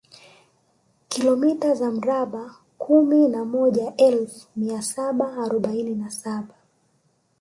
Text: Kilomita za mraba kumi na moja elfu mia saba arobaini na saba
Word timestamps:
Kilomita 1.09 1.75
za 1.75 1.91
mraba 1.91 2.55
kumi 2.77 3.27
na 3.27 3.45
moja 3.45 3.95
elfu 3.97 4.47
mia 4.55 4.81
saba 4.81 5.37
arobaini 5.43 5.95
na 5.95 6.09
saba 6.09 6.53